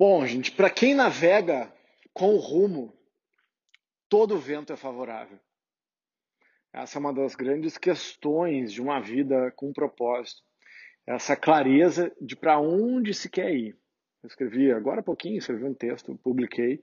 Bom, 0.00 0.24
gente, 0.24 0.50
para 0.52 0.70
quem 0.70 0.94
navega 0.94 1.70
com 2.14 2.34
rumo, 2.36 2.98
todo 4.08 4.38
vento 4.38 4.72
é 4.72 4.76
favorável. 4.76 5.38
Essa 6.72 6.96
é 6.96 7.00
uma 7.00 7.12
das 7.12 7.34
grandes 7.34 7.76
questões 7.76 8.72
de 8.72 8.80
uma 8.80 8.98
vida 8.98 9.52
com 9.54 9.74
propósito. 9.74 10.40
Essa 11.06 11.36
clareza 11.36 12.10
de 12.18 12.34
para 12.34 12.58
onde 12.58 13.12
se 13.12 13.28
quer 13.28 13.54
ir. 13.54 13.76
Eu 14.22 14.28
escrevi 14.28 14.72
agora 14.72 15.00
há 15.00 15.04
pouquinho, 15.04 15.36
escrevi 15.36 15.64
um 15.64 15.74
texto, 15.74 16.18
publiquei. 16.24 16.82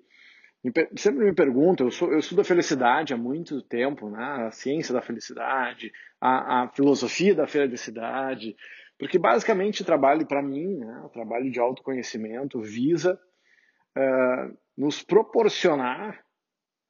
Sempre 0.95 1.25
me 1.25 1.33
perguntam, 1.33 1.89
eu, 1.89 2.11
eu 2.11 2.19
estudo 2.19 2.41
a 2.41 2.45
felicidade 2.45 3.15
há 3.15 3.17
muito 3.17 3.63
tempo, 3.63 4.11
né? 4.11 4.45
a 4.45 4.51
ciência 4.51 4.93
da 4.93 5.01
felicidade, 5.01 5.91
a, 6.21 6.65
a 6.65 6.67
filosofia 6.69 7.33
da 7.33 7.47
felicidade, 7.47 8.55
porque 8.99 9.19
basicamente 9.19 9.81
o 9.81 9.85
trabalho 9.85 10.25
para 10.25 10.41
mim, 10.41 10.77
né, 10.77 11.01
o 11.05 11.09
trabalho 11.09 11.51
de 11.51 11.59
autoconhecimento, 11.59 12.61
visa 12.61 13.19
uh, 13.95 14.57
nos 14.77 15.03
proporcionar 15.03 16.23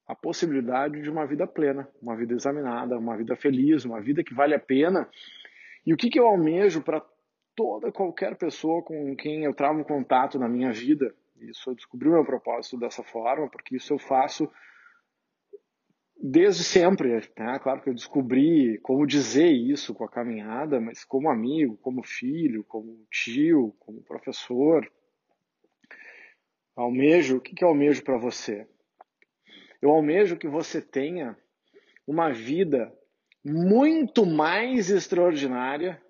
a 0.06 0.14
possibilidade 0.14 1.02
de 1.02 1.10
uma 1.10 1.26
vida 1.26 1.46
plena, 1.46 1.86
uma 2.00 2.16
vida 2.16 2.34
examinada, 2.34 2.98
uma 2.98 3.16
vida 3.16 3.36
feliz, 3.36 3.84
uma 3.84 4.00
vida 4.00 4.24
que 4.24 4.32
vale 4.32 4.54
a 4.54 4.58
pena. 4.58 5.06
E 5.84 5.92
o 5.92 5.96
que, 5.96 6.08
que 6.08 6.18
eu 6.18 6.26
almejo 6.26 6.82
para 6.82 7.04
toda 7.54 7.92
qualquer 7.92 8.36
pessoa 8.36 8.82
com 8.82 9.14
quem 9.14 9.44
eu 9.44 9.52
travo 9.52 9.84
contato 9.84 10.38
na 10.38 10.48
minha 10.48 10.72
vida? 10.72 11.14
Isso 11.40 11.68
eu 11.70 11.74
descobri 11.74 12.08
o 12.08 12.12
meu 12.12 12.24
propósito 12.24 12.78
dessa 12.78 13.02
forma, 13.02 13.50
porque 13.50 13.76
isso 13.76 13.92
eu 13.92 13.98
faço 13.98 14.50
desde 16.20 16.64
sempre, 16.64 17.14
né? 17.38 17.58
Claro 17.60 17.80
que 17.80 17.88
eu 17.88 17.94
descobri 17.94 18.78
como 18.78 19.06
dizer 19.06 19.50
isso 19.50 19.94
com 19.94 20.04
a 20.04 20.08
caminhada, 20.08 20.80
mas 20.80 21.04
como 21.04 21.30
amigo, 21.30 21.76
como 21.78 22.02
filho, 22.02 22.64
como 22.64 23.06
tio, 23.10 23.74
como 23.78 24.02
professor. 24.02 24.90
Almejo, 26.74 27.36
o 27.36 27.40
que, 27.40 27.54
que 27.54 27.64
eu 27.64 27.68
almejo 27.68 28.02
para 28.02 28.18
você? 28.18 28.66
Eu 29.80 29.90
almejo 29.90 30.36
que 30.36 30.48
você 30.48 30.82
tenha 30.82 31.36
uma 32.06 32.32
vida 32.32 32.92
muito 33.44 34.26
mais 34.26 34.90
extraordinária 34.90 36.02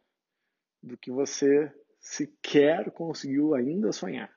do 0.82 0.96
que 0.96 1.10
você 1.10 1.72
sequer 2.00 2.90
conseguiu 2.92 3.54
ainda 3.54 3.92
sonhar. 3.92 4.32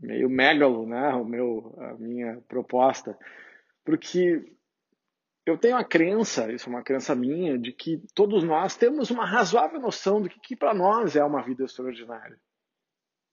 Meio 0.00 0.28
megalo, 0.28 0.86
né? 0.86 1.14
O 1.14 1.24
meu, 1.24 1.74
a 1.78 1.94
minha 1.94 2.40
proposta 2.48 3.16
porque 3.84 4.54
eu 5.46 5.58
tenho 5.58 5.76
a 5.76 5.84
crença, 5.84 6.50
isso 6.50 6.68
é 6.68 6.72
uma 6.72 6.82
crença 6.82 7.14
minha, 7.14 7.58
de 7.58 7.72
que 7.72 8.02
todos 8.14 8.42
nós 8.42 8.76
temos 8.76 9.10
uma 9.10 9.26
razoável 9.26 9.78
noção 9.78 10.22
do 10.22 10.28
que, 10.28 10.40
que 10.40 10.56
para 10.56 10.72
nós 10.72 11.16
é 11.16 11.22
uma 11.22 11.42
vida 11.42 11.64
extraordinária. 11.64 12.38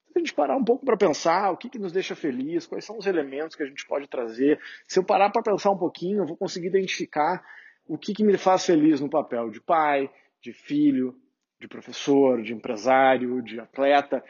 Se 0.07 0.17
a 0.17 0.19
gente 0.19 0.33
parar 0.33 0.57
um 0.57 0.63
pouco 0.63 0.85
para 0.85 0.97
pensar 0.97 1.52
o 1.52 1.57
que, 1.57 1.69
que 1.69 1.79
nos 1.79 1.94
deixa 1.94 2.13
feliz, 2.13 2.67
quais 2.67 2.83
são 2.83 2.97
os 2.97 3.07
elementos 3.07 3.55
que 3.55 3.63
a 3.63 3.66
gente 3.66 3.88
pode 3.88 4.09
trazer, 4.09 4.59
se 4.85 4.99
eu 4.99 5.05
parar 5.05 5.29
para 5.29 5.41
pensar 5.41 5.72
um 5.72 5.77
pouquinho, 5.77 6.23
eu 6.23 6.27
vou 6.27 6.35
conseguir 6.35 6.67
identificar 6.67 7.41
o 7.88 7.97
que, 7.97 8.13
que 8.13 8.23
me 8.23 8.38
faz 8.38 8.66
feliz 8.66 8.99
no 8.99 9.09
papel 9.09 9.49
de 9.49 9.61
pai, 9.61 10.11
de 10.41 10.52
filho, 10.52 11.16
de 11.61 11.67
professor, 11.67 12.41
de 12.41 12.53
empresário, 12.53 13.41
de 13.41 13.57
atleta. 13.57 14.22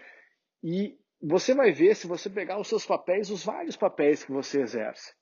E 0.63 0.99
você 1.19 1.55
vai 1.55 1.71
ver, 1.71 1.95
se 1.95 2.05
você 2.05 2.29
pegar 2.29 2.59
os 2.59 2.67
seus 2.67 2.85
papéis, 2.85 3.31
os 3.31 3.43
vários 3.43 3.75
papéis 3.75 4.23
que 4.23 4.31
você 4.31 4.61
exerce. 4.61 5.13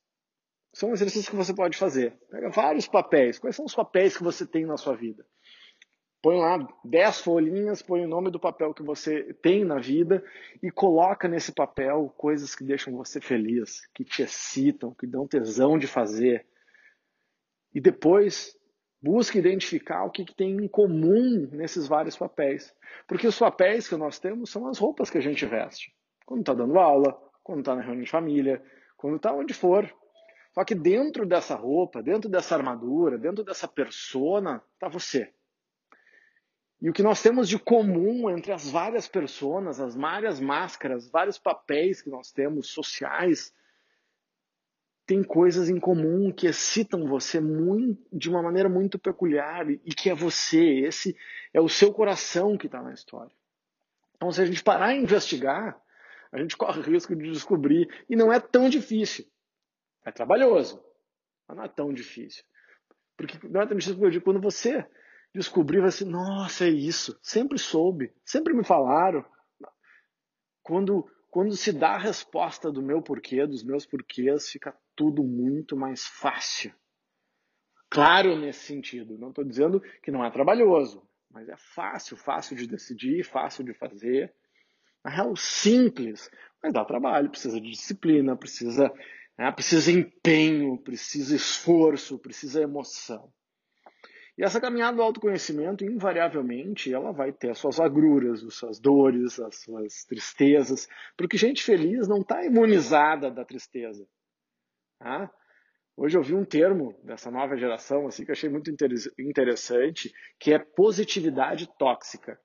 São 0.73 0.91
exercícios 0.91 1.29
que 1.29 1.35
você 1.35 1.53
pode 1.53 1.77
fazer. 1.77 2.17
Pega 2.29 2.49
vários 2.49 2.87
papéis. 2.87 3.39
Quais 3.39 3.55
são 3.55 3.65
os 3.65 3.75
papéis 3.75 4.15
que 4.15 4.23
você 4.23 4.45
tem 4.45 4.65
na 4.65 4.77
sua 4.77 4.95
vida? 4.95 5.25
Põe 6.21 6.37
lá 6.37 6.67
10 6.83 7.21
folhinhas, 7.21 7.81
põe 7.81 8.03
o 8.03 8.07
nome 8.07 8.29
do 8.29 8.39
papel 8.39 8.73
que 8.73 8.83
você 8.83 9.33
tem 9.41 9.63
na 9.63 9.79
vida 9.79 10.23
e 10.61 10.69
coloca 10.69 11.29
nesse 11.29 11.53
papel 11.53 12.13
coisas 12.17 12.53
que 12.53 12.63
deixam 12.63 12.95
você 12.95 13.21
feliz, 13.21 13.87
que 13.93 14.03
te 14.03 14.21
excitam, 14.23 14.93
que 14.93 15.07
dão 15.07 15.25
tesão 15.25 15.77
de 15.77 15.87
fazer. 15.87 16.45
E 17.73 17.79
depois 17.79 18.53
busque 19.01 19.39
identificar 19.39 20.03
o 20.03 20.11
que, 20.11 20.25
que 20.25 20.35
tem 20.35 20.57
em 20.57 20.67
comum 20.67 21.47
nesses 21.53 21.87
vários 21.87 22.17
papéis. 22.17 22.75
Porque 23.07 23.25
os 23.25 23.39
papéis 23.39 23.87
que 23.87 23.95
nós 23.95 24.19
temos 24.19 24.49
são 24.49 24.67
as 24.67 24.77
roupas 24.77 25.09
que 25.09 25.17
a 25.17 25.21
gente 25.21 25.45
veste. 25.45 25.93
Quando 26.25 26.41
está 26.41 26.53
dando 26.53 26.77
aula, 26.77 27.17
quando 27.41 27.59
está 27.59 27.75
na 27.75 27.81
reunião 27.81 28.03
de 28.03 28.11
família, 28.11 28.61
quando 28.97 29.15
está 29.15 29.33
onde 29.33 29.53
for. 29.53 29.89
Só 30.53 30.63
que 30.63 30.75
dentro 30.75 31.25
dessa 31.25 31.55
roupa, 31.55 32.01
dentro 32.01 32.29
dessa 32.29 32.55
armadura, 32.55 33.17
dentro 33.17 33.43
dessa 33.43 33.67
persona, 33.67 34.63
está 34.73 34.87
você. 34.87 35.31
E 36.81 36.89
o 36.89 36.93
que 36.93 37.03
nós 37.03 37.21
temos 37.21 37.47
de 37.49 37.59
comum 37.59 38.29
entre 38.29 38.51
as 38.51 38.69
várias 38.69 39.07
personas, 39.07 39.79
as 39.79 39.95
várias 39.95 40.39
máscaras, 40.39 41.09
vários 41.09 41.37
papéis 41.37 42.01
que 42.01 42.09
nós 42.09 42.31
temos 42.31 42.69
sociais, 42.69 43.53
tem 45.05 45.23
coisas 45.23 45.69
em 45.69 45.79
comum 45.79 46.31
que 46.31 46.47
excitam 46.47 47.07
você 47.07 47.39
muito, 47.39 47.99
de 48.13 48.29
uma 48.29 48.41
maneira 48.41 48.69
muito 48.69 48.97
peculiar 48.97 49.69
e 49.69 49.77
que 49.77 50.09
é 50.09 50.13
você, 50.13 50.81
esse 50.85 51.17
é 51.53 51.59
o 51.59 51.67
seu 51.67 51.91
coração 51.91 52.57
que 52.57 52.67
está 52.67 52.81
na 52.81 52.93
história. 52.93 53.35
Então, 54.15 54.31
se 54.31 54.41
a 54.41 54.45
gente 54.45 54.63
parar 54.63 54.93
e 54.93 55.01
investigar, 55.01 55.81
a 56.31 56.37
gente 56.37 56.55
corre 56.55 56.79
o 56.79 56.83
risco 56.83 57.15
de 57.15 57.31
descobrir, 57.31 57.89
e 58.07 58.15
não 58.15 58.31
é 58.31 58.39
tão 58.39 58.69
difícil. 58.69 59.25
É 60.09 60.11
trabalhoso, 60.11 60.83
mas 61.47 61.55
não 61.55 61.63
é 61.63 61.67
tão 61.67 61.93
difícil. 61.93 62.43
Porque 63.15 63.37
não 63.47 63.61
é 63.61 63.67
tão 63.67 63.77
difícil 63.77 63.93
porque 63.93 64.07
eu 64.07 64.11
digo, 64.11 64.25
quando 64.25 64.41
você 64.41 64.83
descobrir, 65.35 65.81
vai 65.81 65.91
ser, 65.91 66.05
nossa, 66.05 66.65
é 66.65 66.69
isso. 66.69 67.19
Sempre 67.21 67.59
soube, 67.59 68.11
sempre 68.25 68.55
me 68.55 68.63
falaram. 68.63 69.23
Quando, 70.63 71.07
quando 71.29 71.55
se 71.55 71.71
dá 71.71 71.89
a 71.89 71.99
resposta 71.99 72.71
do 72.71 72.81
meu 72.81 73.03
porquê, 73.03 73.45
dos 73.45 73.63
meus 73.63 73.85
porquês, 73.85 74.49
fica 74.49 74.75
tudo 74.95 75.23
muito 75.23 75.77
mais 75.77 76.07
fácil. 76.07 76.73
Claro 77.87 78.35
nesse 78.35 78.65
sentido. 78.65 79.15
Não 79.15 79.29
estou 79.29 79.43
dizendo 79.43 79.79
que 80.01 80.09
não 80.09 80.25
é 80.25 80.31
trabalhoso, 80.31 81.07
mas 81.29 81.47
é 81.49 81.55
fácil, 81.55 82.17
fácil 82.17 82.55
de 82.55 82.65
decidir, 82.65 83.23
fácil 83.23 83.63
de 83.63 83.75
fazer. 83.75 84.33
Na 85.03 85.11
real, 85.11 85.35
simples, 85.35 86.31
mas 86.63 86.73
dá 86.73 86.83
trabalho, 86.83 87.29
precisa 87.29 87.61
de 87.61 87.69
disciplina, 87.69 88.35
precisa 88.35 88.91
né? 89.39 89.49
Precisa 89.53 89.89
empenho, 89.89 90.77
precisa 90.77 91.33
esforço, 91.33 92.19
precisa 92.19 92.61
emoção. 92.61 93.31
E 94.37 94.43
essa 94.43 94.59
caminhada 94.59 94.97
do 94.97 95.03
autoconhecimento, 95.03 95.85
invariavelmente, 95.85 96.93
ela 96.93 97.13
vai 97.13 97.31
ter 97.31 97.51
as 97.51 97.57
suas 97.57 97.79
agruras, 97.79 98.43
as 98.43 98.53
suas 98.55 98.79
dores, 98.79 99.39
as 99.39 99.61
suas 99.61 100.03
tristezas, 100.03 100.87
porque 101.17 101.37
gente 101.37 101.63
feliz 101.63 102.07
não 102.07 102.19
está 102.19 102.43
imunizada 102.43 103.31
da 103.31 103.45
tristeza. 103.45 104.05
Tá? 104.99 105.31
Hoje 105.95 106.17
eu 106.17 106.23
vi 106.23 106.35
um 106.35 106.45
termo 106.45 106.97
dessa 107.03 107.31
nova 107.31 107.55
geração 107.55 108.07
assim 108.07 108.25
que 108.25 108.31
eu 108.31 108.33
achei 108.33 108.49
muito 108.49 108.69
interessante, 109.17 110.13
que 110.37 110.53
é 110.53 110.59
positividade 110.59 111.69
tóxica. 111.77 112.39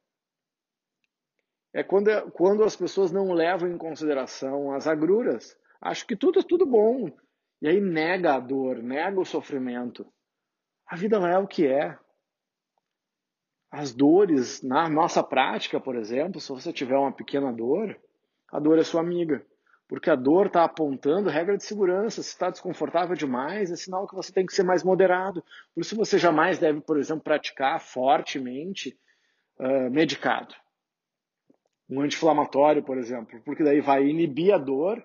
É 1.72 1.82
quando, 1.82 2.08
quando 2.32 2.62
as 2.62 2.76
pessoas 2.76 3.10
não 3.10 3.32
levam 3.32 3.68
em 3.68 3.78
consideração 3.78 4.72
as 4.72 4.86
agruras, 4.86 5.56
acho 5.84 6.06
que 6.06 6.16
tudo 6.16 6.40
é 6.40 6.42
tudo 6.42 6.66
bom. 6.66 7.10
E 7.60 7.68
aí 7.68 7.80
nega 7.80 8.34
a 8.34 8.40
dor, 8.40 8.82
nega 8.82 9.20
o 9.20 9.24
sofrimento. 9.24 10.06
A 10.86 10.96
vida 10.96 11.20
não 11.20 11.28
é 11.28 11.38
o 11.38 11.46
que 11.46 11.66
é. 11.66 11.96
As 13.70 13.92
dores, 13.92 14.62
na 14.62 14.88
nossa 14.88 15.22
prática, 15.22 15.80
por 15.80 15.96
exemplo, 15.96 16.40
se 16.40 16.48
você 16.48 16.72
tiver 16.72 16.96
uma 16.96 17.12
pequena 17.12 17.52
dor, 17.52 17.98
a 18.50 18.58
dor 18.58 18.78
é 18.78 18.84
sua 18.84 19.00
amiga. 19.00 19.44
Porque 19.86 20.08
a 20.08 20.14
dor 20.14 20.46
está 20.46 20.64
apontando 20.64 21.28
regra 21.28 21.56
de 21.56 21.64
segurança. 21.64 22.22
Se 22.22 22.30
está 22.30 22.50
desconfortável 22.50 23.14
demais, 23.14 23.70
é 23.70 23.76
sinal 23.76 24.06
que 24.06 24.14
você 24.14 24.32
tem 24.32 24.46
que 24.46 24.54
ser 24.54 24.62
mais 24.62 24.82
moderado. 24.82 25.44
Por 25.74 25.82
isso 25.82 25.96
você 25.96 26.18
jamais 26.18 26.58
deve, 26.58 26.80
por 26.80 26.98
exemplo, 26.98 27.22
praticar 27.22 27.80
fortemente 27.80 28.98
uh, 29.58 29.90
medicado. 29.90 30.54
Um 31.88 32.00
anti-inflamatório, 32.00 32.82
por 32.82 32.96
exemplo, 32.96 33.42
porque 33.44 33.62
daí 33.62 33.80
vai 33.80 34.06
inibir 34.06 34.54
a 34.54 34.58
dor 34.58 35.04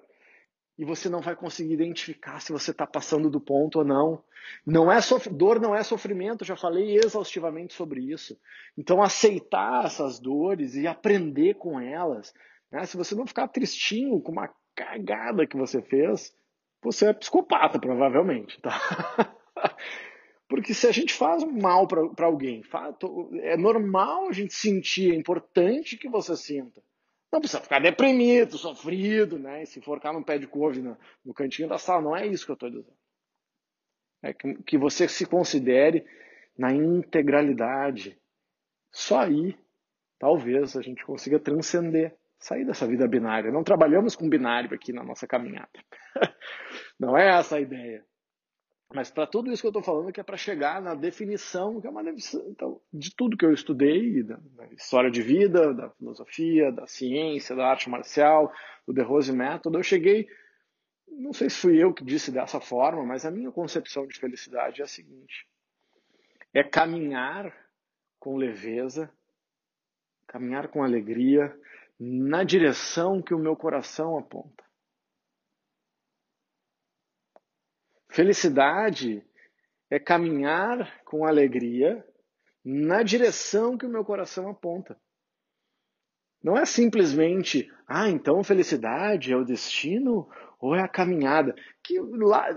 e 0.80 0.86
você 0.86 1.10
não 1.10 1.20
vai 1.20 1.36
conseguir 1.36 1.74
identificar 1.74 2.40
se 2.40 2.54
você 2.54 2.72
está 2.72 2.88
passando 2.88 3.30
do 3.30 3.42
ponto 3.42 3.80
ou 3.80 3.86
não. 3.86 4.24
Não 4.66 4.90
é 4.90 5.02
sof... 5.02 5.30
dor 5.30 5.60
não 5.60 5.76
é 5.76 5.84
sofrimento, 5.84 6.46
já 6.46 6.56
falei 6.56 6.96
exaustivamente 6.96 7.74
sobre 7.74 8.00
isso. 8.00 8.40
Então 8.78 9.02
aceitar 9.02 9.84
essas 9.84 10.20
dores 10.20 10.76
e 10.76 10.88
aprender 10.88 11.56
com 11.56 11.82
elas. 11.82 12.34
Né? 12.72 12.86
Se 12.86 12.96
você 12.96 13.14
não 13.14 13.28
ficar 13.28 13.50
tristinho 13.50 14.22
com 14.22 14.32
uma 14.32 14.50
cagada 14.74 15.46
que 15.46 15.58
você 15.58 15.82
fez, 15.82 16.34
você 16.82 17.08
é 17.08 17.14
psicopata 17.14 17.78
provavelmente, 17.78 18.62
tá? 18.62 18.80
Porque 20.48 20.74
se 20.74 20.88
a 20.88 20.94
gente 20.94 21.14
faz 21.14 21.44
mal 21.44 21.88
para 21.88 22.26
alguém, 22.26 22.64
é 23.42 23.58
normal 23.58 24.30
a 24.30 24.32
gente 24.32 24.54
sentir, 24.54 25.12
é 25.12 25.16
importante 25.16 25.98
que 25.98 26.08
você 26.08 26.38
sinta. 26.38 26.82
Não 27.32 27.40
precisa 27.40 27.62
ficar 27.62 27.80
deprimido, 27.80 28.58
sofrido, 28.58 29.38
né? 29.38 29.64
E 29.64 29.66
se 29.66 29.82
forcar 29.82 30.14
num 30.14 30.24
pé 30.24 30.38
de 30.38 30.48
couve 30.48 30.82
no, 30.82 30.98
no 31.24 31.34
cantinho 31.34 31.70
da 31.70 31.78
sala. 31.78 32.02
Não 32.02 32.16
é 32.16 32.26
isso 32.26 32.46
que 32.46 32.52
eu 32.52 32.56
estou 32.56 32.70
dizendo. 32.70 32.98
É 34.24 34.34
que, 34.34 34.56
que 34.64 34.78
você 34.78 35.08
se 35.08 35.26
considere 35.26 36.06
na 36.58 36.74
integralidade. 36.74 38.20
Só 38.92 39.20
aí, 39.20 39.58
talvez, 40.18 40.76
a 40.76 40.82
gente 40.82 41.06
consiga 41.06 41.40
transcender. 41.40 42.18
Sair 42.42 42.64
dessa 42.64 42.88
vida 42.88 43.06
binária. 43.06 43.52
Não 43.52 43.66
trabalhamos 43.66 44.16
com 44.16 44.30
binário 44.30 44.74
aqui 44.74 44.94
na 44.94 45.04
nossa 45.04 45.28
caminhada. 45.28 45.70
Não 46.98 47.18
é 47.18 47.38
essa 47.38 47.58
a 47.58 47.62
ideia. 47.62 48.06
Mas 48.92 49.12
para 49.12 49.28
tudo 49.28 49.52
isso 49.52 49.62
que 49.62 49.68
eu 49.68 49.70
estou 49.70 49.84
falando, 49.84 50.12
que 50.12 50.20
é 50.20 50.24
para 50.24 50.36
chegar 50.36 50.82
na 50.82 50.96
definição, 50.96 51.80
que 51.80 51.86
é 51.86 51.90
uma 51.90 52.04
definição 52.04 52.44
então, 52.48 52.82
de 52.92 53.16
tudo 53.16 53.38
que 53.38 53.46
eu 53.46 53.54
estudei, 53.54 54.24
da, 54.24 54.38
da, 54.38 54.66
história 54.74 55.12
de 55.12 55.22
vida, 55.22 55.74
da 55.76 55.92
filosofia, 55.92 56.72
da 56.72 56.88
ciência, 56.88 57.56
da 57.56 57.68
arte 57.68 57.88
marcial, 57.88 58.52
do 58.88 58.94
The 58.94 59.04
Rose 59.04 59.32
Method, 59.32 59.76
eu 59.76 59.84
cheguei, 59.84 60.28
não 61.08 61.32
sei 61.34 61.52
se 61.52 61.58
fui 61.58 61.78
eu 61.78 61.94
que 61.94 62.04
disse 62.04 62.32
dessa 62.32 62.60
forma, 62.60 63.06
mas 63.06 63.26
a 63.26 63.32
minha 63.32 63.52
concepção 63.52 64.08
de 64.08 64.18
felicidade 64.18 64.82
é 64.82 64.86
a 64.86 64.88
seguinte: 64.88 65.48
é 66.52 66.64
caminhar 66.64 67.56
com 68.20 68.38
leveza, 68.38 69.12
caminhar 70.26 70.68
com 70.68 70.84
alegria 70.84 71.56
na 72.00 72.44
direção 72.44 73.22
que 73.22 73.36
o 73.36 73.40
meu 73.40 73.56
coração 73.56 74.18
aponta. 74.18 74.69
Felicidade 78.10 79.24
é 79.90 80.00
caminhar 80.00 81.04
com 81.06 81.26
alegria 81.26 82.04
na 82.66 83.04
direção 83.04 83.78
que 83.78 83.86
o 83.86 83.90
meu 83.90 84.04
coração 84.04 84.50
aponta. 84.50 85.00
Não 86.44 86.58
é 86.58 86.66
simplesmente, 86.66 87.72
ah, 87.88 88.10
então 88.10 88.44
felicidade 88.44 89.32
é 89.32 89.38
o 89.38 89.46
destino 89.46 90.28
ou 90.60 90.74
é 90.74 90.82
a 90.82 90.88
caminhada? 90.88 91.56
Que 91.84 92.00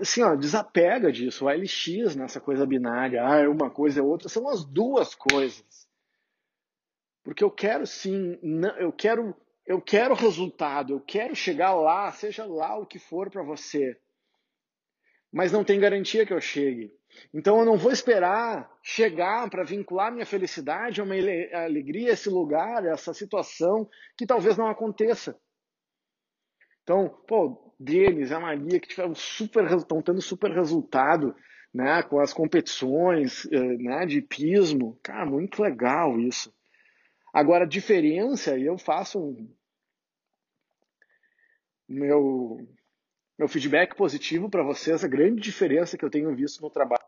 assim, 0.01 0.23
ó, 0.23 0.35
desapega 0.35 1.13
disso, 1.13 1.45
o 1.45 1.51
LX 1.51 2.17
nessa 2.17 2.41
coisa 2.41 2.65
binária, 2.65 3.23
ah, 3.27 3.39
é 3.39 3.49
uma 3.49 3.71
coisa 3.71 4.01
é 4.01 4.03
outra, 4.03 4.31
são 4.31 4.49
as 4.49 4.65
duas 4.65 5.15
coisas. 5.15 5.87
Porque 7.23 7.45
eu 7.45 7.51
quero 7.51 7.87
sim, 7.87 8.39
eu 8.79 8.91
quero, 8.91 9.37
eu 9.67 9.83
quero 9.83 10.15
resultado, 10.15 10.95
eu 10.95 11.01
quero 11.01 11.35
chegar 11.35 11.75
lá, 11.75 12.11
seja 12.11 12.47
lá 12.47 12.79
o 12.79 12.87
que 12.87 12.99
for 12.99 13.31
para 13.31 13.43
você 13.43 13.99
mas 15.33 15.51
não 15.51 15.65
tem 15.65 15.81
garantia 15.81 16.27
que 16.27 16.33
eu 16.33 16.41
chegue. 16.41 16.93
Então 17.33 17.59
eu 17.59 17.65
não 17.65 17.77
vou 17.77 17.93
esperar 17.93 18.71
chegar 18.83 19.49
para 19.49 19.65
vincular 19.65 20.13
minha 20.13 20.27
felicidade 20.27 21.01
a 21.01 21.05
uma 21.05 21.15
alegria, 21.15 22.13
esse 22.13 22.29
lugar, 22.29 22.85
essa 22.85 23.15
situação 23.15 23.89
que 24.17 24.27
talvez 24.27 24.57
não 24.57 24.67
aconteça. 24.67 25.39
Então, 26.83 27.09
pô, 27.27 27.75
deles, 27.79 28.33
a 28.33 28.41
Maria, 28.41 28.81
que 28.81 28.89
tiveram 28.89 29.15
super, 29.15 29.65
estão 29.73 30.03
tendo 30.03 30.21
super 30.21 30.51
resultado 30.51 31.35
né, 31.73 32.03
com 32.03 32.19
as 32.21 32.33
competições 32.33 33.47
eh, 33.51 33.77
né, 33.79 34.05
de 34.05 34.21
pismo. 34.21 34.99
Cara, 35.03 35.25
muito 35.25 35.63
legal 35.63 36.19
isso. 36.19 36.53
Agora, 37.33 37.65
a 37.65 37.69
diferença, 37.69 38.59
eu 38.59 38.77
faço 38.77 39.19
um, 39.19 39.55
meu 41.89 42.59
meu 43.39 43.49
feedback 43.49 43.97
positivo 43.97 44.49
para 44.49 44.63
vocês, 44.63 45.03
a 45.05 45.09
grande 45.09 45.41
diferença 45.41 45.97
que 45.97 46.05
eu 46.05 46.11
tenho 46.11 46.35
visto 46.35 46.61
no 46.61 46.71
trabalho 46.71 47.03